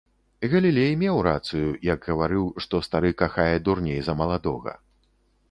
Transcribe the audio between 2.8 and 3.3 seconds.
стары